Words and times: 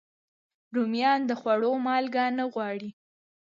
رومیان 0.75 1.19
د 1.29 1.31
خوړو 1.39 1.71
مالګه 1.85 2.23
نه 2.37 2.45
غواړي 2.53 2.89